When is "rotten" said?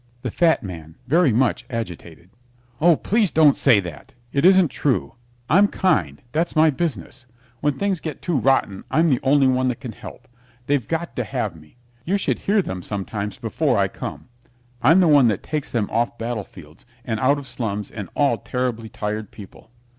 8.35-8.83